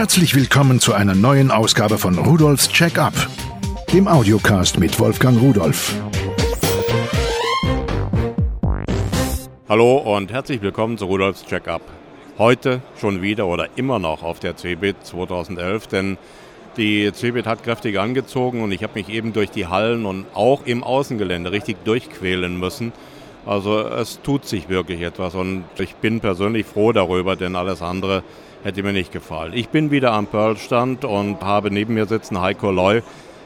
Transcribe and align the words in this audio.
Herzlich 0.00 0.34
willkommen 0.34 0.80
zu 0.80 0.94
einer 0.94 1.14
neuen 1.14 1.50
Ausgabe 1.50 1.98
von 1.98 2.16
Rudolfs 2.16 2.70
Check-up, 2.70 3.12
dem 3.92 4.08
Audiocast 4.08 4.78
mit 4.78 4.98
Wolfgang 4.98 5.38
Rudolf. 5.38 5.94
Hallo 9.68 9.98
und 9.98 10.32
herzlich 10.32 10.62
willkommen 10.62 10.96
zu 10.96 11.04
Rudolfs 11.04 11.44
Check-up. 11.44 11.82
Heute 12.38 12.80
schon 12.98 13.20
wieder 13.20 13.46
oder 13.46 13.68
immer 13.76 13.98
noch 13.98 14.22
auf 14.22 14.40
der 14.40 14.56
CeBIT 14.56 15.04
2011, 15.04 15.88
denn 15.88 16.16
die 16.78 17.12
CeBIT 17.12 17.44
hat 17.44 17.62
kräftig 17.62 17.98
angezogen 17.98 18.62
und 18.62 18.72
ich 18.72 18.82
habe 18.82 18.94
mich 18.94 19.10
eben 19.10 19.34
durch 19.34 19.50
die 19.50 19.66
Hallen 19.66 20.06
und 20.06 20.24
auch 20.32 20.64
im 20.64 20.82
Außengelände 20.82 21.52
richtig 21.52 21.76
durchquälen 21.84 22.58
müssen. 22.58 22.94
Also 23.46 23.80
es 23.80 24.20
tut 24.22 24.44
sich 24.44 24.68
wirklich 24.68 25.00
etwas 25.00 25.34
und 25.34 25.64
ich 25.78 25.94
bin 25.96 26.20
persönlich 26.20 26.66
froh 26.66 26.92
darüber, 26.92 27.36
denn 27.36 27.56
alles 27.56 27.80
andere 27.80 28.22
hätte 28.62 28.82
mir 28.82 28.92
nicht 28.92 29.12
gefallen. 29.12 29.52
Ich 29.54 29.70
bin 29.70 29.90
wieder 29.90 30.12
am 30.12 30.26
Pearl-Stand 30.26 31.04
und 31.04 31.40
habe 31.40 31.70
neben 31.70 31.94
mir 31.94 32.06
sitzen 32.06 32.40
Heiko 32.40 32.70
Loy. 32.70 33.02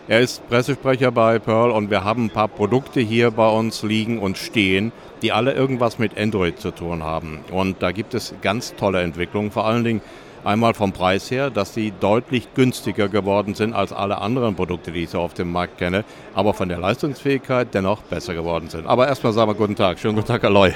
Er 0.07 0.21
ist 0.21 0.47
Pressesprecher 0.49 1.13
bei 1.13 1.39
Pearl 1.39 1.71
und 1.71 1.91
wir 1.91 2.05
haben 2.05 2.27
ein 2.27 2.31
paar 2.31 2.49
Produkte 2.49 3.01
hier 3.01 3.31
bei 3.31 3.49
uns 3.49 3.83
liegen 3.83 4.19
und 4.19 4.37
stehen, 4.37 4.93
die 5.23 5.33
alle 5.33 5.55
irgendwas 5.55 5.99
mit 5.99 6.19
Android 6.19 6.59
zu 6.59 6.73
tun 6.73 7.03
haben. 7.03 7.41
Und 7.51 7.81
da 7.81 7.91
gibt 7.93 8.13
es 8.13 8.35
ganz 8.43 8.75
tolle 8.75 9.01
Entwicklungen, 9.01 9.51
vor 9.51 9.65
allen 9.65 9.85
Dingen 9.85 10.03
einmal 10.45 10.75
vom 10.75 10.93
Preis 10.93 11.31
her, 11.31 11.51
dass 11.51 11.75
sie 11.75 11.93
deutlich 11.99 12.55
günstiger 12.55 13.09
geworden 13.09 13.55
sind 13.55 13.73
als 13.73 13.93
alle 13.93 14.19
anderen 14.19 14.55
Produkte, 14.55 14.93
die 14.93 15.05
ich 15.05 15.11
so 15.11 15.21
auf 15.21 15.35
dem 15.35 15.51
Markt 15.51 15.79
kenne, 15.79 16.05
aber 16.35 16.55
von 16.55 16.69
der 16.69 16.79
Leistungsfähigkeit 16.79 17.69
dennoch 17.75 18.03
besser 18.03 18.35
geworden 18.35 18.69
sind. 18.69 18.87
Aber 18.87 19.09
erstmal 19.09 19.33
sagen 19.33 19.51
wir 19.51 19.55
guten 19.55 19.77
Tag. 19.77 19.99
Schönen 19.99 20.15
guten 20.15 20.29
Tag, 20.29 20.43
Herr 20.43 20.51
Loy. 20.51 20.73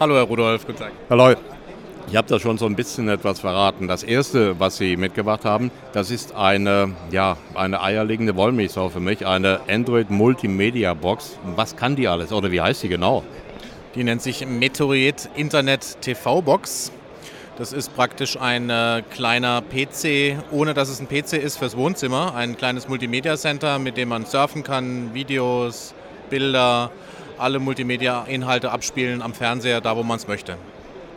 Hallo, 0.00 0.14
Herr 0.14 0.24
Rudolf. 0.24 0.66
Guten 0.66 0.78
Tag. 0.78 0.92
Herr 1.08 1.16
Loy, 1.16 1.36
ich 2.10 2.16
habe 2.16 2.26
da 2.26 2.38
schon 2.38 2.56
so 2.56 2.64
ein 2.64 2.74
bisschen 2.74 3.08
etwas 3.08 3.40
verraten. 3.40 3.86
Das 3.86 4.02
erste, 4.02 4.58
was 4.58 4.78
Sie 4.78 4.96
mitgebracht 4.96 5.44
haben, 5.44 5.70
das 5.92 6.10
ist 6.10 6.34
eine, 6.34 6.94
ja, 7.10 7.36
eine 7.54 7.82
eierlegende 7.82 8.34
Wollmilchsau 8.36 8.88
für 8.88 9.00
mich, 9.00 9.26
eine 9.26 9.60
Android 9.68 10.08
Multimedia 10.08 10.94
Box. 10.94 11.38
Was 11.56 11.76
kann 11.76 11.96
die 11.96 12.08
alles 12.08 12.32
oder 12.32 12.50
wie 12.50 12.60
heißt 12.60 12.80
sie 12.80 12.88
genau? 12.88 13.24
Die 13.94 14.04
nennt 14.04 14.22
sich 14.22 14.46
Meteorit 14.46 15.28
Internet 15.34 16.00
TV 16.00 16.40
Box. 16.40 16.92
Das 17.58 17.72
ist 17.72 17.92
praktisch 17.96 18.40
ein 18.40 18.70
äh, 18.70 19.02
kleiner 19.10 19.62
PC, 19.62 20.36
ohne 20.52 20.74
dass 20.74 20.88
es 20.88 21.00
ein 21.00 21.08
PC 21.08 21.32
ist 21.32 21.58
fürs 21.58 21.76
Wohnzimmer. 21.76 22.36
Ein 22.36 22.56
kleines 22.56 22.86
Multimedia 22.86 23.36
Center, 23.36 23.80
mit 23.80 23.96
dem 23.96 24.10
man 24.10 24.26
surfen 24.26 24.62
kann, 24.62 25.12
Videos, 25.12 25.92
Bilder, 26.30 26.92
alle 27.36 27.58
Multimedia-Inhalte 27.58 28.70
abspielen 28.70 29.22
am 29.22 29.34
Fernseher, 29.34 29.80
da 29.80 29.96
wo 29.96 30.04
man 30.04 30.18
es 30.18 30.28
möchte. 30.28 30.56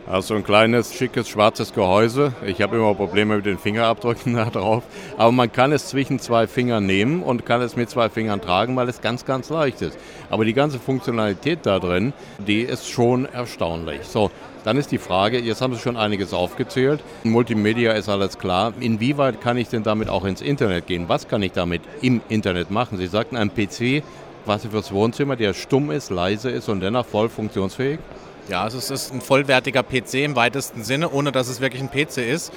Also 0.04 0.34
ein 0.34 0.42
kleines, 0.42 0.92
schickes, 0.94 1.28
schwarzes 1.28 1.72
Gehäuse. 1.72 2.32
Ich 2.44 2.60
habe 2.60 2.76
immer 2.76 2.92
Probleme 2.92 3.36
mit 3.36 3.46
den 3.46 3.56
Fingerabdrücken 3.56 4.34
da 4.36 4.46
drauf. 4.46 4.82
Aber 5.16 5.30
man 5.30 5.52
kann 5.52 5.70
es 5.70 5.86
zwischen 5.86 6.18
zwei 6.18 6.48
Fingern 6.48 6.84
nehmen 6.86 7.22
und 7.22 7.46
kann 7.46 7.60
es 7.60 7.76
mit 7.76 7.88
zwei 7.88 8.08
Fingern 8.08 8.40
tragen, 8.40 8.74
weil 8.74 8.88
es 8.88 9.00
ganz, 9.00 9.24
ganz 9.24 9.48
leicht 9.48 9.80
ist. 9.80 9.96
Aber 10.28 10.44
die 10.44 10.54
ganze 10.54 10.80
Funktionalität 10.80 11.60
da 11.62 11.78
drin, 11.78 12.12
die 12.38 12.62
ist 12.62 12.88
schon 12.88 13.26
erstaunlich. 13.26 14.02
So, 14.02 14.32
dann 14.64 14.76
ist 14.76 14.90
die 14.90 14.98
Frage, 14.98 15.38
jetzt 15.38 15.62
haben 15.62 15.72
Sie 15.72 15.80
schon 15.80 15.96
einiges 15.96 16.34
aufgezählt. 16.34 17.00
Multimedia 17.22 17.92
ist 17.92 18.08
alles 18.08 18.38
klar. 18.38 18.72
Inwieweit 18.80 19.40
kann 19.40 19.56
ich 19.56 19.68
denn 19.68 19.84
damit 19.84 20.08
auch 20.08 20.24
ins 20.24 20.40
Internet 20.40 20.88
gehen? 20.88 21.08
Was 21.08 21.28
kann 21.28 21.42
ich 21.42 21.52
damit 21.52 21.82
im 22.00 22.22
Internet 22.28 22.72
machen? 22.72 22.98
Sie 22.98 23.06
sagten, 23.06 23.36
ein 23.36 23.50
PC 23.50 24.02
quasi 24.44 24.68
fürs 24.68 24.92
Wohnzimmer, 24.92 25.36
der 25.36 25.54
stumm 25.54 25.92
ist, 25.92 26.10
leise 26.10 26.50
ist 26.50 26.68
und 26.68 26.80
dennoch 26.80 27.06
voll 27.06 27.28
funktionsfähig? 27.28 28.00
Ja, 28.48 28.64
also 28.64 28.78
es 28.78 28.90
ist 28.90 29.12
ein 29.12 29.20
vollwertiger 29.20 29.84
PC 29.84 30.14
im 30.14 30.34
weitesten 30.34 30.82
Sinne, 30.82 31.10
ohne 31.10 31.30
dass 31.30 31.48
es 31.48 31.60
wirklich 31.60 31.80
ein 31.80 31.90
PC 31.90 32.18
ist. 32.18 32.52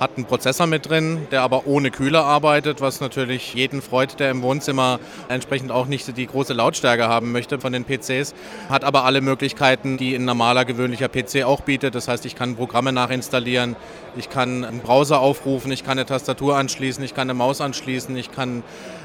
Hat 0.00 0.12
einen 0.16 0.26
Prozessor 0.26 0.66
mit 0.66 0.88
drin, 0.88 1.26
der 1.30 1.42
aber 1.42 1.66
ohne 1.66 1.90
Kühler 1.90 2.24
arbeitet, 2.24 2.80
was 2.80 3.00
natürlich 3.00 3.54
jeden 3.54 3.80
freut, 3.82 4.20
der 4.20 4.30
im 4.30 4.42
Wohnzimmer 4.42 5.00
entsprechend 5.28 5.72
auch 5.72 5.86
nicht 5.86 6.16
die 6.16 6.26
große 6.26 6.54
Lautstärke 6.54 7.08
haben 7.08 7.32
möchte 7.32 7.58
von 7.60 7.72
den 7.72 7.84
PCs. 7.84 8.34
Hat 8.68 8.84
aber 8.84 9.04
alle 9.04 9.20
Möglichkeiten, 9.20 9.96
die 9.96 10.14
ein 10.14 10.24
normaler, 10.24 10.64
gewöhnlicher 10.64 11.08
PC 11.08 11.44
auch 11.44 11.62
bietet. 11.62 11.94
Das 11.94 12.08
heißt, 12.08 12.26
ich 12.26 12.36
kann 12.36 12.56
Programme 12.56 12.92
nachinstallieren, 12.92 13.74
ich 14.16 14.30
kann 14.30 14.64
einen 14.64 14.80
Browser 14.80 15.20
aufrufen, 15.20 15.70
ich 15.72 15.84
kann 15.84 15.98
eine 15.98 16.06
Tastatur 16.06 16.56
anschließen, 16.56 17.02
ich 17.02 17.14
kann 17.14 17.28
eine 17.28 17.34
Maus 17.34 17.60
anschließen, 17.60 18.16
ich 18.16 18.30
kann 18.30 18.62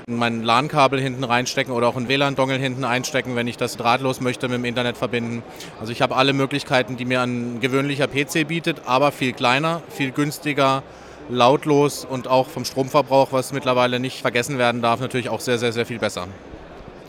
mein 0.07 0.43
LAN-Kabel 0.43 0.99
hinten 0.99 1.23
reinstecken 1.23 1.73
oder 1.73 1.87
auch 1.87 1.95
einen 1.95 2.09
WLAN-Dongle 2.09 2.57
hinten 2.57 2.83
einstecken, 2.83 3.35
wenn 3.35 3.47
ich 3.47 3.57
das 3.57 3.77
drahtlos 3.77 4.19
möchte 4.19 4.47
mit 4.47 4.57
dem 4.57 4.65
Internet 4.65 4.97
verbinden. 4.97 5.43
Also 5.79 5.91
ich 5.91 6.01
habe 6.01 6.15
alle 6.23 6.31
Möglichkeiten, 6.31 6.95
die 6.95 7.03
mir 7.03 7.21
ein 7.21 7.59
gewöhnlicher 7.59 8.07
PC 8.07 8.47
bietet, 8.47 8.83
aber 8.85 9.11
viel 9.11 9.33
kleiner, 9.33 9.81
viel 9.89 10.11
günstiger, 10.11 10.81
lautlos 11.29 12.05
und 12.05 12.29
auch 12.29 12.47
vom 12.47 12.63
Stromverbrauch, 12.63 13.33
was 13.33 13.51
mittlerweile 13.51 13.99
nicht 13.99 14.21
vergessen 14.21 14.57
werden 14.57 14.81
darf, 14.81 15.01
natürlich 15.01 15.27
auch 15.27 15.41
sehr, 15.41 15.57
sehr, 15.57 15.73
sehr 15.73 15.85
viel 15.85 15.99
besser. 15.99 16.29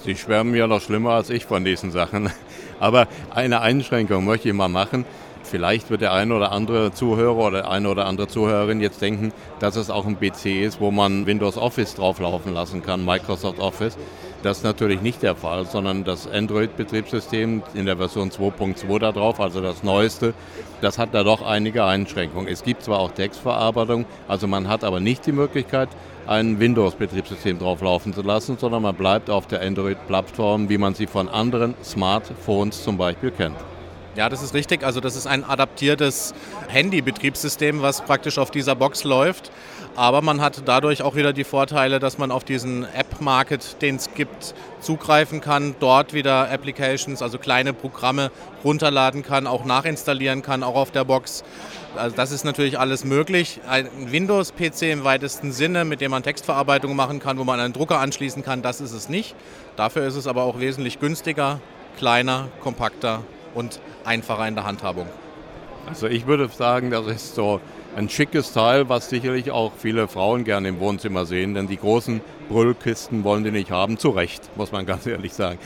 Sie 0.05 0.17
schwärmen 0.17 0.53
ja 0.57 0.67
noch 0.67 0.81
schlimmer 0.81 1.11
als 1.11 1.31
ich 1.31 1.45
von 1.45 1.65
diesen 1.65 1.93
Sachen. 1.93 2.33
Aber 2.81 3.07
eine 3.33 3.61
Einschränkung 3.61 4.25
möchte 4.25 4.49
ich 4.49 4.55
mal 4.55 4.67
machen. 4.69 5.05
Vielleicht 5.45 5.91
wird 5.91 6.01
der 6.01 6.13
eine 6.13 6.35
oder 6.35 6.53
andere 6.53 6.93
Zuhörer 6.93 7.37
oder 7.37 7.71
eine 7.71 7.89
oder 7.89 8.07
andere 8.07 8.27
Zuhörerin 8.29 8.81
jetzt 8.81 9.01
denken, 9.03 9.33
dass 9.61 9.77
es 9.77 9.91
auch 9.91 10.07
ein 10.07 10.19
PC 10.19 10.47
ist, 10.65 10.81
wo 10.81 10.91
man 10.91 11.27
Windows 11.27 11.59
Office 11.59 11.95
drauflaufen 11.95 12.55
lassen 12.55 12.83
kann, 12.83 13.05
Microsoft 13.05 13.59
Office. 13.61 13.97
Das 14.43 14.59
ist 14.59 14.65
natürlich 14.65 15.01
nicht 15.01 15.23
der 15.23 15.37
Fall, 15.37 15.67
sondern 15.67 16.05
das 16.05 16.27
Android-Betriebssystem 16.27 17.63
in 17.75 17.87
der 17.87 17.97
Version 17.97 18.31
2.2 18.31 18.99
da 18.99 19.13
drauf, 19.13 19.41
also 19.41 19.61
das 19.61 19.83
neueste, 19.83 20.35
das 20.81 20.99
hat 20.99 21.15
da 21.15 21.23
doch 21.23 21.41
einige 21.41 21.85
Einschränkungen. 21.85 22.49
Es 22.49 22.63
gibt 22.63 22.83
zwar 22.83 22.99
auch 22.99 23.13
Textverarbeitung, 23.13 24.07
also 24.29 24.47
man 24.47 24.69
hat 24.69 24.85
aber 24.85 25.01
nicht 25.01 25.25
die 25.27 25.33
Möglichkeit, 25.33 25.89
ein 26.27 26.59
Windows-Betriebssystem 26.59 27.59
drauflaufen 27.59 28.13
zu 28.13 28.23
lassen, 28.23 28.57
sondern 28.59 28.83
man 28.83 28.95
bleibt 28.95 29.31
auf 29.31 29.47
der 29.47 29.63
Android-Plattform, 29.63 30.69
wie 30.69 30.79
man 30.79 30.95
sie 30.95 31.07
von 31.07 31.29
anderen 31.29 31.75
Smartphones 31.83 32.83
zum 32.83 32.97
Beispiel 32.97 33.31
kennt. 33.31 33.57
Ja, 34.17 34.29
das 34.29 34.45
ist 34.45 34.55
richtig. 34.55 34.85
Also 34.85 35.01
das 35.01 35.17
ist 35.17 35.27
ein 35.27 35.43
adaptiertes 35.43 36.35
Handy-Betriebssystem, 36.69 37.83
was 37.83 38.01
praktisch 38.03 38.39
auf 38.39 38.53
dieser 38.53 38.77
Box 38.77 39.03
läuft. 39.03 39.51
Aber 39.97 40.23
man 40.23 40.41
hat 40.41 40.63
dadurch 40.67 41.03
auch 41.03 41.17
wieder 41.17 41.33
die 41.33 41.43
Vorteile, 41.43 41.99
dass 41.99 42.17
man 42.17 42.31
auf 42.31 42.45
diesen 42.45 42.85
App-Market, 42.95 43.83
den 43.83 43.97
es 43.97 44.15
gibt, 44.15 44.55
zugreifen 44.81 45.41
kann, 45.41 45.75
dort 45.81 46.15
wieder 46.15 46.51
Applications, 46.51 47.23
also 47.23 47.39
kleine 47.39 47.73
Programme 47.73 48.31
runterladen 48.63 49.25
kann, 49.25 49.49
auch 49.49 49.65
nachinstallieren 49.65 50.43
kann, 50.43 50.63
auch 50.63 50.77
auf 50.77 50.93
der 50.93 51.05
Box. 51.05 51.43
Also 51.97 52.15
das 52.15 52.31
ist 52.31 52.45
natürlich 52.45 52.79
alles 52.79 53.05
möglich. 53.05 53.61
Ein 53.69 53.89
Windows-PC 54.13 54.83
im 54.93 55.05
weitesten 55.05 55.51
Sinne, 55.51 55.85
mit 55.85 56.01
dem 56.01 56.13
man 56.13 56.23
Textverarbeitung 56.23 56.95
machen 56.95 57.19
kann, 57.19 57.39
wo 57.39 57.45
man 57.45 57.59
einen 57.59 57.73
Drucker 57.73 57.99
anschließen 57.99 58.45
kann, 58.45 58.63
das 58.63 58.81
ist 58.81 58.93
es 58.93 59.09
nicht. 59.09 59.35
Dafür 59.77 60.07
ist 60.07 60.15
es 60.15 60.29
aber 60.29 60.45
auch 60.45 60.61
wesentlich 60.61 61.01
günstiger, 61.01 61.61
kleiner, 61.99 62.49
kompakter 62.61 63.23
und 63.55 63.81
einfacher 64.05 64.47
in 64.47 64.55
der 64.55 64.65
Handhabung. 64.65 65.07
Also 65.87 66.07
ich 66.07 66.27
würde 66.27 66.49
sagen, 66.49 66.91
das 66.91 67.07
ist 67.07 67.35
so 67.35 67.61
ein 67.97 68.09
schickes 68.09 68.53
Teil, 68.53 68.89
was 68.89 69.09
sicherlich 69.09 69.51
auch 69.51 69.73
viele 69.77 70.09
Frauen 70.09 70.45
gerne 70.45 70.69
im 70.69 70.81
Wohnzimmer 70.81 71.27
sehen, 71.27 71.55
denn 71.55 71.67
die 71.67 71.77
großen 71.77 72.21
Brüllkisten 72.49 73.23
wollen 73.25 73.45
die 73.45 73.51
nicht 73.51 73.71
haben, 73.71 73.99
zu 73.99 74.11
Recht, 74.11 74.43
muss 74.57 74.73
man 74.73 74.87
ganz 74.87 75.07
ehrlich 75.07 75.33
sagen. 75.33 75.59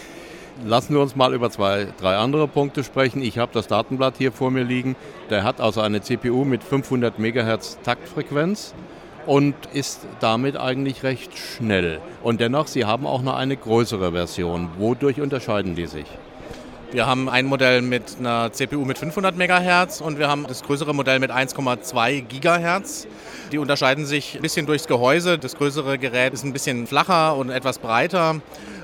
Lassen 0.64 0.94
wir 0.94 1.00
uns 1.00 1.14
mal 1.14 1.34
über 1.34 1.50
zwei, 1.50 1.86
drei 2.00 2.16
andere 2.16 2.48
Punkte 2.48 2.82
sprechen. 2.82 3.22
Ich 3.22 3.38
habe 3.38 3.52
das 3.54 3.68
Datenblatt 3.68 4.14
hier 4.18 4.32
vor 4.32 4.50
mir 4.50 4.64
liegen. 4.64 4.96
Der 5.30 5.44
hat 5.44 5.60
also 5.60 5.80
eine 5.80 6.00
CPU 6.00 6.44
mit 6.44 6.64
500 6.64 7.16
MHz 7.20 7.78
Taktfrequenz 7.84 8.74
und 9.24 9.54
ist 9.72 10.04
damit 10.18 10.56
eigentlich 10.56 11.04
recht 11.04 11.38
schnell. 11.38 12.00
Und 12.24 12.40
dennoch, 12.40 12.66
Sie 12.66 12.84
haben 12.84 13.06
auch 13.06 13.22
noch 13.22 13.36
eine 13.36 13.56
größere 13.56 14.10
Version. 14.10 14.70
Wodurch 14.78 15.20
unterscheiden 15.20 15.76
die 15.76 15.86
sich? 15.86 16.06
Wir 16.90 17.06
haben 17.06 17.28
ein 17.28 17.44
Modell 17.44 17.82
mit 17.82 18.16
einer 18.18 18.50
CPU 18.50 18.86
mit 18.86 18.96
500 18.96 19.36
MHz 19.36 20.00
und 20.00 20.18
wir 20.18 20.28
haben 20.28 20.46
das 20.48 20.62
größere 20.62 20.94
Modell 20.94 21.18
mit 21.18 21.30
1,2 21.30 22.22
GHz. 22.22 23.06
Die 23.52 23.58
unterscheiden 23.58 24.06
sich 24.06 24.36
ein 24.36 24.40
bisschen 24.40 24.64
durchs 24.64 24.86
Gehäuse. 24.86 25.38
Das 25.38 25.56
größere 25.56 25.98
Gerät 25.98 26.32
ist 26.32 26.44
ein 26.44 26.54
bisschen 26.54 26.86
flacher 26.86 27.36
und 27.36 27.50
etwas 27.50 27.78
breiter, 27.78 28.36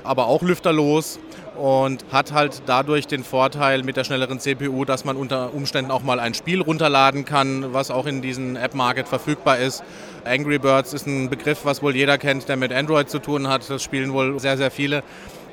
aber 0.03 0.27
auch 0.27 0.43
lüfterlos 0.43 1.19
und 1.55 2.05
hat 2.11 2.31
halt 2.31 2.61
dadurch 2.67 3.07
den 3.07 3.23
Vorteil 3.23 3.81
mit 3.81 3.97
der 3.97 4.03
schnelleren 4.03 4.39
CPU, 4.39 4.85
dass 4.85 5.03
man 5.03 5.15
unter 5.15 5.53
Umständen 5.55 5.89
auch 5.89 6.03
mal 6.03 6.19
ein 6.19 6.35
Spiel 6.35 6.61
runterladen 6.61 7.25
kann, 7.25 7.73
was 7.73 7.89
auch 7.89 8.05
in 8.05 8.21
diesem 8.21 8.55
App-Market 8.55 9.07
verfügbar 9.07 9.57
ist. 9.57 9.83
Angry 10.25 10.59
Birds 10.59 10.93
ist 10.93 11.07
ein 11.07 11.29
Begriff, 11.29 11.61
was 11.63 11.81
wohl 11.81 11.95
jeder 11.95 12.17
kennt, 12.17 12.49
der 12.49 12.57
mit 12.57 12.71
Android 12.71 13.09
zu 13.09 13.19
tun 13.19 13.47
hat. 13.47 13.67
Das 13.69 13.81
spielen 13.81 14.13
wohl 14.13 14.39
sehr, 14.39 14.57
sehr 14.57 14.69
viele. 14.69 15.03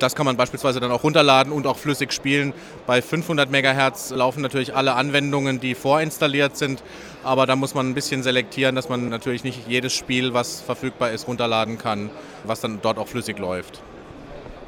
Das 0.03 0.15
kann 0.15 0.25
man 0.25 0.35
beispielsweise 0.35 0.81
dann 0.81 0.91
auch 0.91 1.05
runterladen 1.05 1.53
und 1.53 1.65
auch 1.65 1.77
flüssig 1.77 2.11
spielen. 2.11 2.51
Bei 2.85 3.01
500 3.01 3.49
MHz 3.49 4.11
laufen 4.11 4.41
natürlich 4.41 4.75
alle 4.75 4.95
Anwendungen, 4.95 5.61
die 5.61 5.75
vorinstalliert 5.75 6.57
sind. 6.57 6.83
Aber 7.23 7.45
da 7.45 7.55
muss 7.55 7.73
man 7.73 7.89
ein 7.89 7.93
bisschen 7.93 8.21
selektieren, 8.21 8.75
dass 8.75 8.89
man 8.89 9.07
natürlich 9.07 9.45
nicht 9.45 9.65
jedes 9.65 9.93
Spiel, 9.93 10.33
was 10.33 10.59
verfügbar 10.59 11.11
ist, 11.11 11.29
runterladen 11.29 11.77
kann, 11.77 12.09
was 12.43 12.59
dann 12.59 12.79
dort 12.81 12.97
auch 12.97 13.07
flüssig 13.07 13.39
läuft. 13.39 13.81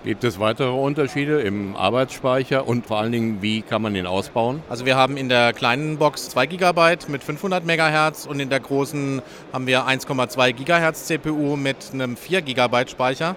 Gibt 0.05 0.23
es 0.23 0.39
weitere 0.39 0.69
Unterschiede 0.69 1.41
im 1.41 1.75
Arbeitsspeicher 1.75 2.65
und 2.65 2.85
vor 2.85 2.99
allen 2.99 3.11
Dingen, 3.11 3.41
wie 3.41 3.61
kann 3.61 3.81
man 3.81 3.93
den 3.93 4.05
ausbauen? 4.05 4.61
Also 4.69 4.85
wir 4.85 4.95
haben 4.95 5.17
in 5.17 5.27
der 5.27 5.51
kleinen 5.51 5.97
Box 5.97 6.29
2 6.29 6.45
GB 6.45 6.97
mit 7.09 7.23
500 7.23 7.65
MHz 7.65 8.25
und 8.25 8.39
in 8.39 8.49
der 8.49 8.61
großen 8.61 9.21
haben 9.51 9.67
wir 9.67 9.85
1,2 9.85 10.53
GHz 10.53 11.07
CPU 11.07 11.57
mit 11.57 11.77
einem 11.91 12.15
4 12.15 12.41
GB 12.41 12.87
Speicher. 12.87 13.35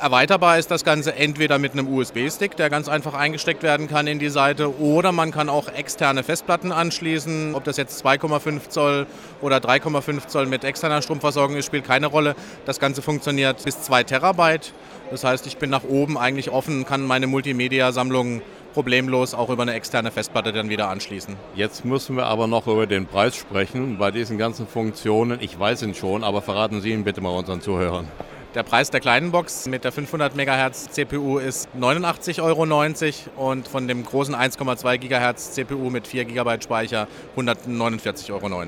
Erweiterbar 0.00 0.58
ist 0.58 0.70
das 0.70 0.84
Ganze 0.84 1.14
entweder 1.14 1.58
mit 1.58 1.72
einem 1.72 1.88
USB-Stick, 1.88 2.56
der 2.56 2.68
ganz 2.68 2.88
einfach 2.88 3.14
eingesteckt 3.14 3.62
werden 3.62 3.88
kann 3.88 4.06
in 4.06 4.18
die 4.18 4.28
Seite, 4.28 4.78
oder 4.80 5.12
man 5.12 5.30
kann 5.30 5.48
auch 5.48 5.68
externe 5.68 6.22
Festplatten 6.22 6.72
anschließen. 6.72 7.54
Ob 7.54 7.64
das 7.64 7.76
jetzt 7.76 8.04
2,5 8.04 8.68
Zoll 8.68 9.06
oder 9.40 9.58
3,5 9.58 10.26
Zoll 10.26 10.46
mit 10.46 10.64
externer 10.64 11.00
Stromversorgung 11.02 11.56
ist, 11.56 11.66
spielt 11.66 11.84
keine 11.84 12.06
Rolle. 12.06 12.34
Das 12.66 12.80
Ganze 12.80 13.02
funktioniert 13.02 13.62
bis 13.64 13.82
2 13.82 14.04
Terabyte. 14.04 14.72
Das 15.10 15.24
heißt, 15.24 15.46
ich 15.46 15.58
bin 15.58 15.70
nach 15.70 15.84
oben 15.84 16.18
eigentlich 16.18 16.50
offen, 16.50 16.84
kann 16.84 17.02
meine 17.02 17.26
Multimedia-Sammlung 17.26 18.42
problemlos 18.74 19.34
auch 19.34 19.50
über 19.50 19.62
eine 19.62 19.74
externe 19.74 20.10
Festplatte 20.10 20.52
dann 20.52 20.68
wieder 20.68 20.88
anschließen. 20.88 21.36
Jetzt 21.54 21.84
müssen 21.84 22.16
wir 22.16 22.26
aber 22.26 22.48
noch 22.48 22.66
über 22.66 22.86
den 22.86 23.06
Preis 23.06 23.36
sprechen 23.36 23.98
bei 23.98 24.10
diesen 24.10 24.36
ganzen 24.36 24.66
Funktionen. 24.66 25.38
Ich 25.40 25.58
weiß 25.58 25.82
ihn 25.82 25.94
schon, 25.94 26.24
aber 26.24 26.42
verraten 26.42 26.80
Sie 26.80 26.90
ihn 26.90 27.04
bitte 27.04 27.20
mal 27.20 27.30
unseren 27.30 27.60
Zuhörern. 27.60 28.08
Der 28.54 28.62
Preis 28.62 28.88
der 28.88 29.00
kleinen 29.00 29.32
Box 29.32 29.66
mit 29.66 29.82
der 29.82 29.90
500 29.90 30.36
MHz 30.36 30.92
CPU 30.92 31.38
ist 31.38 31.68
89,90 31.76 32.40
Euro 32.40 33.50
und 33.50 33.66
von 33.66 33.88
dem 33.88 34.04
großen 34.04 34.32
1,2 34.32 34.98
GHz 34.98 35.54
CPU 35.54 35.90
mit 35.90 36.06
4 36.06 36.24
GB 36.24 36.62
Speicher 36.62 37.08
149,90 37.36 38.30
Euro. 38.32 38.62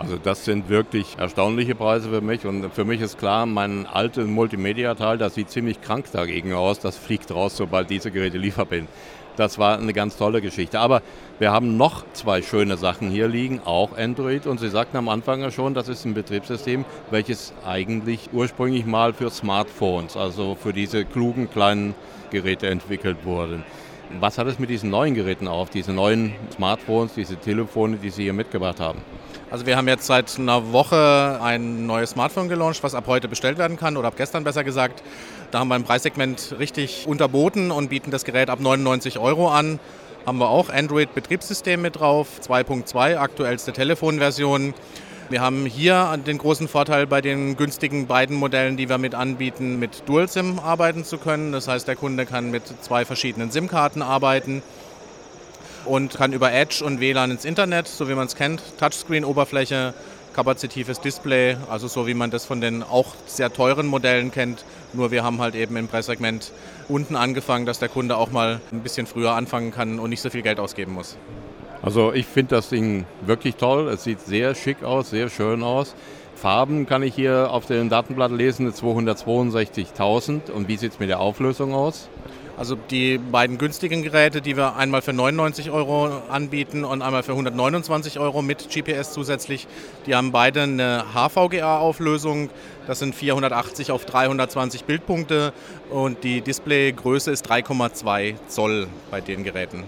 Also 0.00 0.16
das 0.16 0.44
sind 0.44 0.68
wirklich 0.68 1.16
erstaunliche 1.18 1.76
Preise 1.76 2.08
für 2.08 2.20
mich 2.20 2.46
und 2.46 2.68
für 2.74 2.84
mich 2.84 3.00
ist 3.00 3.16
klar, 3.16 3.46
mein 3.46 3.86
altes 3.86 4.26
Multimedia-Teil, 4.26 5.18
das 5.18 5.36
sieht 5.36 5.50
ziemlich 5.50 5.80
krank 5.80 6.06
dagegen 6.10 6.52
aus, 6.52 6.80
das 6.80 6.98
fliegt 6.98 7.30
raus, 7.30 7.56
sobald 7.56 7.90
diese 7.90 8.10
Geräte 8.10 8.38
lieferbar 8.38 8.78
sind. 8.78 8.88
Das 9.36 9.58
war 9.58 9.78
eine 9.78 9.92
ganz 9.92 10.16
tolle 10.16 10.40
Geschichte. 10.40 10.78
Aber 10.78 11.02
wir 11.38 11.50
haben 11.50 11.76
noch 11.76 12.04
zwei 12.12 12.42
schöne 12.42 12.76
Sachen 12.76 13.10
hier 13.10 13.28
liegen, 13.28 13.60
auch 13.64 13.96
Android. 13.96 14.46
Und 14.46 14.60
Sie 14.60 14.68
sagten 14.68 14.96
am 14.96 15.08
Anfang 15.08 15.40
ja 15.40 15.50
schon, 15.50 15.74
das 15.74 15.88
ist 15.88 16.04
ein 16.04 16.14
Betriebssystem, 16.14 16.84
welches 17.10 17.52
eigentlich 17.66 18.30
ursprünglich 18.32 18.86
mal 18.86 19.12
für 19.12 19.30
Smartphones, 19.30 20.16
also 20.16 20.54
für 20.54 20.72
diese 20.72 21.04
klugen 21.04 21.50
kleinen 21.50 21.94
Geräte 22.30 22.68
entwickelt 22.68 23.24
wurde. 23.24 23.62
Was 24.20 24.38
hat 24.38 24.46
es 24.46 24.58
mit 24.58 24.70
diesen 24.70 24.90
neuen 24.90 25.14
Geräten 25.14 25.48
auf, 25.48 25.70
diese 25.70 25.92
neuen 25.92 26.34
Smartphones, 26.54 27.14
diese 27.14 27.36
Telefone, 27.36 27.96
die 27.96 28.10
Sie 28.10 28.24
hier 28.24 28.32
mitgebracht 28.32 28.78
haben? 28.78 29.00
Also 29.50 29.66
wir 29.66 29.76
haben 29.76 29.88
jetzt 29.88 30.06
seit 30.06 30.38
einer 30.38 30.72
Woche 30.72 31.38
ein 31.42 31.86
neues 31.86 32.10
Smartphone 32.10 32.48
gelauncht, 32.48 32.82
was 32.82 32.94
ab 32.94 33.04
heute 33.06 33.28
bestellt 33.28 33.58
werden 33.58 33.76
kann 33.76 33.96
oder 33.96 34.08
ab 34.08 34.14
gestern 34.16 34.44
besser 34.44 34.64
gesagt. 34.64 35.02
Da 35.54 35.60
haben 35.60 35.68
wir 35.68 35.76
ein 35.76 35.84
Preissegment 35.84 36.56
richtig 36.58 37.06
unterboten 37.06 37.70
und 37.70 37.88
bieten 37.88 38.10
das 38.10 38.24
Gerät 38.24 38.50
ab 38.50 38.58
99 38.58 39.20
Euro 39.20 39.48
an. 39.52 39.78
Haben 40.26 40.38
wir 40.38 40.48
auch 40.48 40.68
Android-Betriebssystem 40.68 41.80
mit 41.80 42.00
drauf, 42.00 42.26
2.2, 42.44 43.16
aktuellste 43.18 43.72
Telefonversion. 43.72 44.74
Wir 45.30 45.40
haben 45.40 45.64
hier 45.64 46.18
den 46.26 46.38
großen 46.38 46.66
Vorteil 46.66 47.06
bei 47.06 47.20
den 47.20 47.56
günstigen 47.56 48.08
beiden 48.08 48.34
Modellen, 48.36 48.76
die 48.76 48.88
wir 48.88 48.98
mit 48.98 49.14
anbieten, 49.14 49.78
mit 49.78 50.02
Dual-SIM 50.06 50.58
arbeiten 50.58 51.04
zu 51.04 51.18
können. 51.18 51.52
Das 51.52 51.68
heißt, 51.68 51.86
der 51.86 51.94
Kunde 51.94 52.26
kann 52.26 52.50
mit 52.50 52.64
zwei 52.82 53.04
verschiedenen 53.04 53.52
SIM-Karten 53.52 54.02
arbeiten 54.02 54.60
und 55.84 56.14
kann 56.14 56.32
über 56.32 56.52
Edge 56.52 56.84
und 56.84 56.98
WLAN 56.98 57.30
ins 57.30 57.44
Internet, 57.44 57.86
so 57.86 58.08
wie 58.08 58.14
man 58.14 58.26
es 58.26 58.34
kennt, 58.34 58.60
Touchscreen-Oberfläche, 58.80 59.94
kapazitives 60.34 61.00
Display, 61.00 61.56
also 61.70 61.86
so 61.86 62.08
wie 62.08 62.14
man 62.14 62.32
das 62.32 62.44
von 62.44 62.60
den 62.60 62.82
auch 62.82 63.14
sehr 63.26 63.52
teuren 63.52 63.86
Modellen 63.86 64.32
kennt. 64.32 64.64
Nur 64.94 65.10
wir 65.10 65.24
haben 65.24 65.40
halt 65.40 65.54
eben 65.54 65.76
im 65.76 65.88
Preissegment 65.88 66.52
unten 66.88 67.16
angefangen, 67.16 67.66
dass 67.66 67.78
der 67.78 67.88
Kunde 67.88 68.16
auch 68.16 68.30
mal 68.30 68.60
ein 68.72 68.80
bisschen 68.80 69.06
früher 69.06 69.32
anfangen 69.32 69.70
kann 69.70 69.98
und 69.98 70.10
nicht 70.10 70.20
so 70.20 70.30
viel 70.30 70.42
Geld 70.42 70.60
ausgeben 70.60 70.92
muss. 70.92 71.16
Also 71.82 72.12
ich 72.12 72.26
finde 72.26 72.56
das 72.56 72.70
Ding 72.70 73.04
wirklich 73.26 73.56
toll. 73.56 73.88
Es 73.88 74.04
sieht 74.04 74.20
sehr 74.20 74.54
schick 74.54 74.82
aus, 74.82 75.10
sehr 75.10 75.28
schön 75.28 75.62
aus. 75.62 75.94
Farben 76.34 76.86
kann 76.86 77.02
ich 77.02 77.14
hier 77.14 77.50
auf 77.50 77.66
dem 77.66 77.88
Datenblatt 77.88 78.30
lesen, 78.30 78.70
262.000. 78.70 80.50
Und 80.50 80.68
wie 80.68 80.76
sieht 80.76 80.92
es 80.92 80.98
mit 80.98 81.08
der 81.08 81.20
Auflösung 81.20 81.74
aus? 81.74 82.08
Also 82.56 82.76
die 82.76 83.18
beiden 83.18 83.58
günstigen 83.58 84.02
Geräte, 84.02 84.40
die 84.40 84.56
wir 84.56 84.76
einmal 84.76 85.02
für 85.02 85.12
99 85.12 85.70
Euro 85.70 86.22
anbieten 86.28 86.84
und 86.84 87.02
einmal 87.02 87.22
für 87.22 87.32
129 87.32 88.20
Euro 88.20 88.42
mit 88.42 88.68
GPS 88.70 89.12
zusätzlich, 89.12 89.66
die 90.06 90.14
haben 90.14 90.30
beide 90.30 90.62
eine 90.62 91.04
HVGA-Auflösung. 91.14 92.50
Das 92.86 93.00
sind 93.00 93.14
480 93.14 93.90
auf 93.90 94.04
320 94.04 94.84
Bildpunkte 94.84 95.52
und 95.90 96.22
die 96.22 96.42
Displaygröße 96.42 97.30
ist 97.30 97.50
3,2 97.50 98.36
Zoll 98.46 98.86
bei 99.10 99.20
den 99.20 99.42
Geräten. 99.42 99.84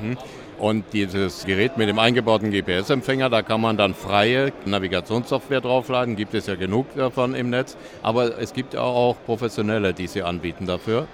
Mhm. 0.00 0.16
Und 0.58 0.86
dieses 0.92 1.44
Gerät 1.44 1.76
mit 1.76 1.88
dem 1.88 2.00
eingebauten 2.00 2.50
GPS-Empfänger, 2.50 3.30
da 3.30 3.42
kann 3.42 3.60
man 3.60 3.76
dann 3.76 3.94
freie 3.94 4.52
Navigationssoftware 4.64 5.60
draufladen, 5.60 6.16
gibt 6.16 6.34
es 6.34 6.46
ja 6.48 6.56
genug 6.56 6.86
davon 6.96 7.34
im 7.34 7.50
Netz. 7.50 7.76
Aber 8.02 8.38
es 8.38 8.52
gibt 8.52 8.74
auch 8.74 9.16
professionelle, 9.24 9.94
die 9.94 10.08
sie 10.08 10.22
anbieten 10.22 10.66
dafür. 10.66 11.06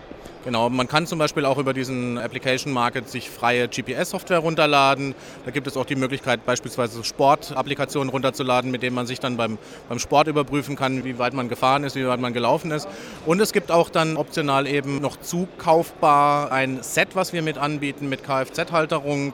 Genau, 0.44 0.68
man 0.68 0.86
kann 0.88 1.06
zum 1.06 1.18
Beispiel 1.18 1.46
auch 1.46 1.56
über 1.56 1.72
diesen 1.72 2.18
Application 2.18 2.70
Market 2.70 3.08
sich 3.08 3.30
freie 3.30 3.66
GPS-Software 3.66 4.40
runterladen. 4.40 5.14
Da 5.46 5.50
gibt 5.50 5.66
es 5.66 5.74
auch 5.74 5.86
die 5.86 5.96
Möglichkeit, 5.96 6.44
beispielsweise 6.44 7.02
Sport-Applikationen 7.02 8.10
runterzuladen, 8.10 8.70
mit 8.70 8.82
denen 8.82 8.94
man 8.94 9.06
sich 9.06 9.20
dann 9.20 9.38
beim, 9.38 9.56
beim 9.88 9.98
Sport 9.98 10.28
überprüfen 10.28 10.76
kann, 10.76 11.02
wie 11.02 11.18
weit 11.18 11.32
man 11.32 11.48
gefahren 11.48 11.82
ist, 11.84 11.96
wie 11.96 12.06
weit 12.06 12.20
man 12.20 12.34
gelaufen 12.34 12.72
ist. 12.72 12.86
Und 13.24 13.40
es 13.40 13.54
gibt 13.54 13.70
auch 13.70 13.88
dann 13.88 14.18
optional 14.18 14.66
eben 14.66 15.00
noch 15.00 15.16
zukaufbar 15.16 16.52
ein 16.52 16.82
Set, 16.82 17.16
was 17.16 17.32
wir 17.32 17.40
mit 17.40 17.56
anbieten, 17.56 18.10
mit 18.10 18.22
Kfz-Halterung 18.22 19.32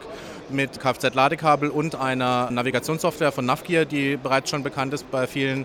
mit 0.53 0.81
Kfz-Ladekabel 0.81 1.71
und 1.71 1.95
einer 1.95 2.51
Navigationssoftware 2.51 3.33
von 3.33 3.47
Navgear, 3.47 3.85
die 3.85 4.17
bereits 4.17 4.51
schon 4.51 4.63
bekannt 4.63 4.93
ist 4.93 5.11
bei 5.11 5.27
vielen. 5.27 5.65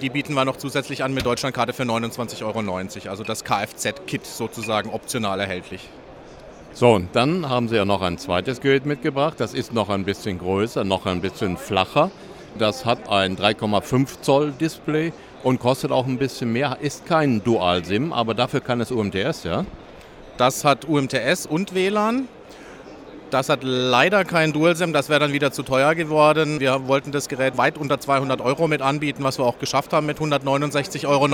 Die 0.00 0.10
bieten 0.10 0.34
wir 0.34 0.44
noch 0.44 0.56
zusätzlich 0.56 1.04
an 1.04 1.14
mit 1.14 1.24
Deutschlandkarte 1.24 1.72
für 1.72 1.84
29,90 1.84 2.42
Euro. 2.44 3.10
Also 3.10 3.24
das 3.24 3.44
Kfz-Kit 3.44 4.26
sozusagen 4.26 4.90
optional 4.90 5.40
erhältlich. 5.40 5.88
So, 6.72 6.92
und 6.94 7.14
dann 7.14 7.48
haben 7.48 7.68
Sie 7.68 7.76
ja 7.76 7.84
noch 7.84 8.02
ein 8.02 8.18
zweites 8.18 8.60
Gerät 8.60 8.84
mitgebracht. 8.84 9.38
Das 9.38 9.54
ist 9.54 9.72
noch 9.72 9.90
ein 9.90 10.04
bisschen 10.04 10.38
größer, 10.38 10.82
noch 10.82 11.06
ein 11.06 11.20
bisschen 11.20 11.56
flacher. 11.56 12.10
Das 12.58 12.84
hat 12.84 13.08
ein 13.08 13.36
3,5 13.36 14.20
Zoll 14.22 14.52
Display 14.52 15.12
und 15.44 15.60
kostet 15.60 15.92
auch 15.92 16.06
ein 16.06 16.18
bisschen 16.18 16.52
mehr. 16.52 16.78
Ist 16.80 17.06
kein 17.06 17.44
Dual-SIM, 17.44 18.12
aber 18.12 18.34
dafür 18.34 18.60
kann 18.60 18.80
es 18.80 18.90
UMTS, 18.90 19.44
ja? 19.44 19.64
Das 20.36 20.64
hat 20.64 20.84
UMTS 20.84 21.46
und 21.46 21.74
WLAN. 21.74 22.26
Das 23.34 23.48
hat 23.48 23.64
leider 23.64 24.24
kein 24.24 24.52
Dual-SIM, 24.52 24.92
das 24.92 25.08
wäre 25.08 25.18
dann 25.18 25.32
wieder 25.32 25.50
zu 25.50 25.64
teuer 25.64 25.96
geworden. 25.96 26.60
Wir 26.60 26.86
wollten 26.86 27.10
das 27.10 27.28
Gerät 27.28 27.58
weit 27.58 27.78
unter 27.78 27.98
200 27.98 28.40
Euro 28.40 28.68
mit 28.68 28.80
anbieten, 28.80 29.24
was 29.24 29.40
wir 29.40 29.44
auch 29.44 29.58
geschafft 29.58 29.92
haben 29.92 30.06
mit 30.06 30.18
169,90 30.20 31.08
Euro. 31.08 31.26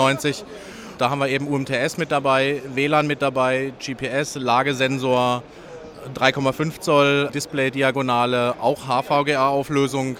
Da 0.96 1.10
haben 1.10 1.18
wir 1.18 1.28
eben 1.28 1.46
UMTS 1.46 1.98
mit 1.98 2.10
dabei, 2.10 2.62
WLAN 2.74 3.06
mit 3.06 3.20
dabei, 3.20 3.74
GPS, 3.78 4.36
Lagesensor, 4.36 5.42
3,5 6.14 6.80
Zoll 6.80 7.28
Display-Diagonale, 7.34 8.54
auch 8.62 8.86
HVGA-Auflösung. 8.88 10.16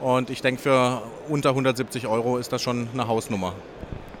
Und 0.00 0.28
ich 0.28 0.42
denke, 0.42 0.60
für 0.60 1.00
unter 1.30 1.48
170 1.48 2.06
Euro 2.06 2.36
ist 2.36 2.52
das 2.52 2.60
schon 2.60 2.88
eine 2.92 3.08
Hausnummer. 3.08 3.54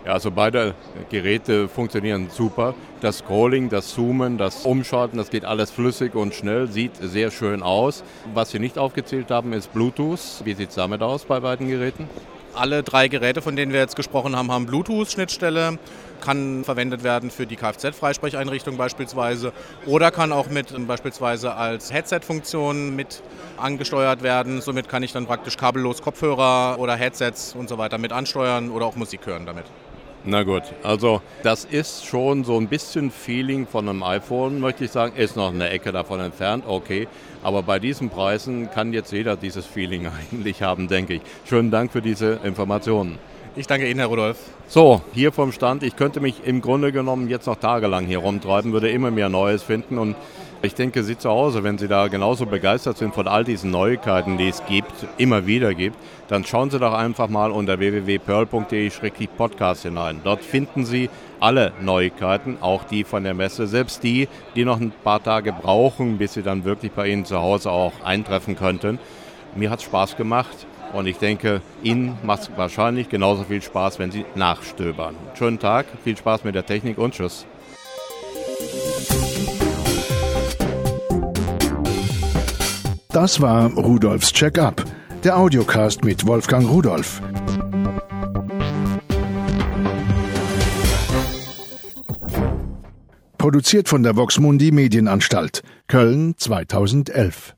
Ja, 0.04 0.12
also 0.12 0.30
beide 0.30 0.74
Geräte 1.08 1.66
funktionieren 1.66 2.28
super. 2.30 2.74
Das 3.00 3.18
Scrolling, 3.18 3.70
das 3.70 3.88
Zoomen, 3.94 4.36
das 4.36 4.66
Umschalten, 4.66 5.16
das 5.16 5.30
geht 5.30 5.46
alles 5.46 5.70
flüssig 5.70 6.14
und 6.14 6.34
schnell, 6.34 6.68
sieht 6.68 6.96
sehr 7.00 7.30
schön 7.30 7.62
aus. 7.62 8.04
Was 8.34 8.52
wir 8.52 8.60
nicht 8.60 8.76
aufgezählt 8.76 9.30
haben, 9.30 9.54
ist 9.54 9.72
Bluetooth. 9.72 10.42
Wie 10.44 10.52
sieht 10.52 10.68
es 10.68 10.74
damit 10.74 11.00
aus 11.00 11.24
bei 11.24 11.40
beiden 11.40 11.68
Geräten? 11.68 12.06
Alle 12.54 12.82
drei 12.82 13.08
Geräte, 13.08 13.40
von 13.40 13.56
denen 13.56 13.72
wir 13.72 13.80
jetzt 13.80 13.96
gesprochen 13.96 14.36
haben, 14.36 14.52
haben 14.52 14.66
Bluetooth-Schnittstelle, 14.66 15.78
kann 16.20 16.64
verwendet 16.64 17.02
werden 17.02 17.30
für 17.30 17.46
die 17.46 17.56
Kfz-Freisprecheinrichtung 17.56 18.76
beispielsweise 18.76 19.52
oder 19.86 20.10
kann 20.10 20.32
auch 20.32 20.48
mit 20.48 20.72
beispielsweise 20.86 21.54
als 21.54 21.92
Headset-Funktion 21.92 22.94
mit 22.94 23.22
angesteuert 23.56 24.22
werden. 24.22 24.60
Somit 24.60 24.88
kann 24.88 25.02
ich 25.02 25.12
dann 25.12 25.26
praktisch 25.26 25.56
kabellos 25.56 26.02
Kopfhörer 26.02 26.76
oder 26.78 26.94
Headsets 26.94 27.54
und 27.54 27.68
so 27.70 27.78
weiter 27.78 27.98
mit 27.98 28.12
ansteuern 28.12 28.70
oder 28.70 28.84
auch 28.86 28.96
Musik 28.96 29.26
hören 29.26 29.46
damit. 29.46 29.64
Na 30.26 30.42
gut, 30.42 30.62
also 30.82 31.20
das 31.42 31.66
ist 31.66 32.06
schon 32.06 32.44
so 32.44 32.56
ein 32.56 32.68
bisschen 32.68 33.10
Feeling 33.10 33.66
von 33.66 33.86
einem 33.86 34.02
iPhone, 34.02 34.58
möchte 34.58 34.86
ich 34.86 34.90
sagen. 34.90 35.14
Ist 35.16 35.36
noch 35.36 35.52
eine 35.52 35.68
Ecke 35.68 35.92
davon 35.92 36.18
entfernt, 36.18 36.64
okay. 36.66 37.08
Aber 37.42 37.62
bei 37.62 37.78
diesen 37.78 38.08
Preisen 38.08 38.70
kann 38.70 38.94
jetzt 38.94 39.12
jeder 39.12 39.36
dieses 39.36 39.66
Feeling 39.66 40.08
eigentlich 40.32 40.62
haben, 40.62 40.88
denke 40.88 41.14
ich. 41.14 41.22
Schönen 41.44 41.70
Dank 41.70 41.92
für 41.92 42.00
diese 42.00 42.40
Informationen. 42.42 43.18
Ich 43.56 43.68
danke 43.68 43.88
Ihnen, 43.88 44.00
Herr 44.00 44.08
Rudolf. 44.08 44.36
So, 44.66 45.00
hier 45.12 45.30
vom 45.30 45.52
Stand. 45.52 45.84
Ich 45.84 45.94
könnte 45.94 46.18
mich 46.18 46.44
im 46.44 46.60
Grunde 46.60 46.90
genommen 46.90 47.28
jetzt 47.28 47.46
noch 47.46 47.54
tagelang 47.54 48.04
hier 48.04 48.18
rumtreiben, 48.18 48.72
würde 48.72 48.90
immer 48.90 49.12
mehr 49.12 49.28
Neues 49.28 49.62
finden 49.62 49.96
und 49.96 50.16
ich 50.62 50.74
denke, 50.74 51.04
Sie 51.04 51.16
zu 51.16 51.30
Hause, 51.30 51.62
wenn 51.62 51.78
Sie 51.78 51.86
da 51.86 52.08
genauso 52.08 52.46
begeistert 52.46 52.98
sind 52.98 53.14
von 53.14 53.28
all 53.28 53.44
diesen 53.44 53.70
Neuigkeiten, 53.70 54.38
die 54.38 54.48
es 54.48 54.66
gibt, 54.66 55.06
immer 55.18 55.46
wieder 55.46 55.72
gibt, 55.72 55.96
dann 56.26 56.44
schauen 56.44 56.70
Sie 56.70 56.80
doch 56.80 56.94
einfach 56.94 57.28
mal 57.28 57.52
unter 57.52 57.78
www.pearl.de-podcast 57.78 59.84
hinein. 59.84 60.20
Dort 60.24 60.42
finden 60.42 60.84
Sie 60.84 61.08
alle 61.38 61.70
Neuigkeiten, 61.80 62.58
auch 62.60 62.82
die 62.82 63.04
von 63.04 63.22
der 63.22 63.34
Messe, 63.34 63.68
selbst 63.68 64.02
die, 64.02 64.26
die 64.56 64.64
noch 64.64 64.80
ein 64.80 64.92
paar 65.04 65.22
Tage 65.22 65.52
brauchen, 65.52 66.18
bis 66.18 66.32
sie 66.32 66.42
dann 66.42 66.64
wirklich 66.64 66.90
bei 66.90 67.06
Ihnen 67.06 67.24
zu 67.24 67.38
Hause 67.38 67.70
auch 67.70 67.92
eintreffen 68.02 68.56
könnten. 68.56 68.98
Mir 69.54 69.70
hat 69.70 69.78
es 69.78 69.84
Spaß 69.84 70.16
gemacht 70.16 70.66
und 70.94 71.06
ich 71.06 71.18
denke, 71.18 71.60
Ihnen 71.82 72.16
macht 72.22 72.42
es 72.42 72.50
wahrscheinlich 72.56 73.08
genauso 73.08 73.44
viel 73.44 73.60
Spaß, 73.60 73.98
wenn 73.98 74.10
Sie 74.10 74.24
nachstöbern. 74.34 75.16
Schönen 75.34 75.58
Tag, 75.58 75.86
viel 76.04 76.16
Spaß 76.16 76.44
mit 76.44 76.54
der 76.54 76.64
Technik 76.64 76.98
und 76.98 77.14
Tschüss. 77.14 77.46
Das 83.08 83.40
war 83.40 83.72
Rudolfs 83.74 84.32
Check-up, 84.32 84.84
der 85.22 85.36
Audiocast 85.36 86.04
mit 86.04 86.26
Wolfgang 86.26 86.68
Rudolf. 86.68 87.20
Produziert 93.38 93.88
von 93.88 94.02
der 94.02 94.16
Voxmundi 94.16 94.72
Medienanstalt, 94.72 95.62
Köln 95.86 96.34
2011. 96.36 97.54